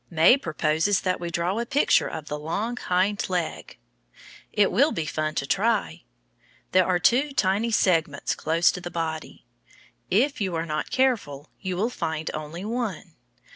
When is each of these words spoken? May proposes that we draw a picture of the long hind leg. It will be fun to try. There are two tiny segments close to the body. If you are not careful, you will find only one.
May 0.09 0.35
proposes 0.35 1.01
that 1.01 1.19
we 1.19 1.29
draw 1.29 1.59
a 1.59 1.65
picture 1.67 2.07
of 2.07 2.25
the 2.27 2.39
long 2.39 2.75
hind 2.75 3.29
leg. 3.29 3.77
It 4.51 4.71
will 4.71 4.91
be 4.91 5.05
fun 5.05 5.35
to 5.35 5.45
try. 5.45 6.05
There 6.71 6.87
are 6.87 6.97
two 6.97 7.33
tiny 7.33 7.69
segments 7.69 8.33
close 8.33 8.71
to 8.71 8.81
the 8.81 8.89
body. 8.89 9.45
If 10.09 10.41
you 10.41 10.55
are 10.55 10.65
not 10.65 10.89
careful, 10.89 11.51
you 11.59 11.77
will 11.77 11.91
find 11.91 12.31
only 12.33 12.65
one. 12.65 13.13